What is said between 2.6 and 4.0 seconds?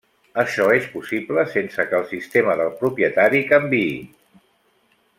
del propietari canviï.